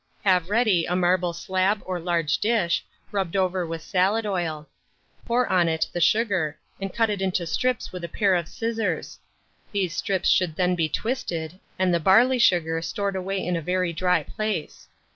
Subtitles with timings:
[0.23, 4.67] Have ready a marble slab or large dish, rubbed over with salad oil;
[5.27, 9.19] pour on it the sugar, and cut it into strips with a pair of scissors:
[9.71, 13.93] these strips should then be twisted, and the barley sugar stored away in a very
[13.93, 14.87] dry place.